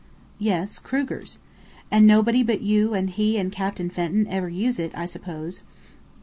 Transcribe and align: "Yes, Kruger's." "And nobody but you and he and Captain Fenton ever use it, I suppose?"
"Yes, 0.39 0.79
Kruger's." 0.79 1.37
"And 1.91 2.07
nobody 2.07 2.41
but 2.41 2.61
you 2.61 2.95
and 2.95 3.07
he 3.07 3.37
and 3.37 3.51
Captain 3.51 3.91
Fenton 3.91 4.25
ever 4.29 4.49
use 4.49 4.79
it, 4.79 4.91
I 4.95 5.05
suppose?" 5.05 5.61